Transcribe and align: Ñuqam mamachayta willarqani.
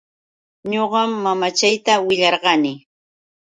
Ñuqam 0.71 1.11
mamachayta 1.23 1.93
willarqani. 2.07 2.73